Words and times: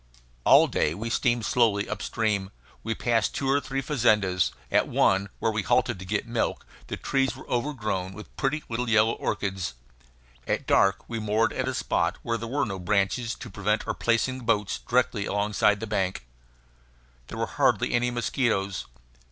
All 0.45 0.65
day 0.65 0.95
we 0.95 1.11
steamed 1.11 1.45
slowly 1.45 1.87
up 1.87 2.01
stream. 2.01 2.49
We 2.81 2.95
passed 2.95 3.35
two 3.35 3.47
or 3.47 3.61
three 3.61 3.83
fazendas. 3.83 4.49
At 4.71 4.87
one, 4.87 5.29
where 5.37 5.51
we 5.51 5.61
halted 5.61 5.99
to 5.99 6.05
get 6.05 6.25
milk, 6.25 6.65
the 6.87 6.97
trees 6.97 7.35
were 7.35 7.47
overgrown 7.47 8.13
with 8.13 8.35
pretty 8.35 8.63
little 8.67 8.89
yellow 8.89 9.11
orchids. 9.13 9.75
At 10.47 10.65
dark 10.65 11.07
we 11.07 11.19
moored 11.19 11.53
at 11.53 11.67
a 11.67 11.75
spot 11.75 12.17
where 12.23 12.39
there 12.39 12.47
were 12.47 12.65
no 12.65 12.79
branches 12.79 13.35
to 13.35 13.49
prevent 13.51 13.85
our 13.87 13.93
placing 13.93 14.39
the 14.39 14.43
boats 14.43 14.79
directly 14.79 15.27
alongside 15.27 15.79
the 15.79 15.85
bank. 15.85 16.25
There 17.27 17.37
were 17.37 17.45
hardly 17.45 17.93
any 17.93 18.09
mosquitoes. 18.09 18.87